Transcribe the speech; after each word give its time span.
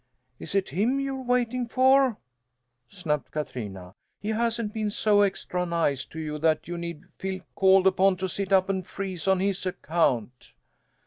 "Is 0.39 0.55
it 0.55 0.69
him 0.69 0.99
you're 0.99 1.21
waiting 1.21 1.67
for!" 1.67 2.17
snapped 2.87 3.29
Katrina. 3.29 3.93
"He 4.19 4.29
hasn't 4.29 4.73
been 4.73 4.89
so 4.89 5.21
extra 5.21 5.63
nice 5.63 6.05
to 6.05 6.19
you 6.19 6.39
that 6.39 6.67
you 6.67 6.75
need 6.75 7.03
feel 7.19 7.43
called 7.53 7.85
upon 7.85 8.17
to 8.17 8.27
sit 8.27 8.51
up 8.51 8.67
and 8.67 8.83
freeze 8.83 9.27
on 9.27 9.39
his 9.41 9.63
account!" 9.63 10.53